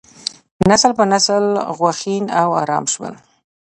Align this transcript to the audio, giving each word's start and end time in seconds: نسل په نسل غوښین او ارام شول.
نسل 0.69 0.91
په 0.99 1.03
نسل 1.13 1.45
غوښین 1.77 2.25
او 2.41 2.49
ارام 2.61 2.85
شول. 2.93 3.13